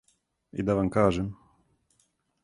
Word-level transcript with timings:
И 0.51 0.63
да 0.63 0.75
вам 0.79 0.89
кажем. 0.89 1.29